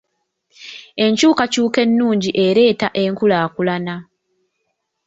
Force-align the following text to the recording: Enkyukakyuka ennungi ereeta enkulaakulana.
Enkyukakyuka 1.05 1.79
ennungi 1.85 2.29
ereeta 2.45 2.87
enkulaakulana. 3.03 3.95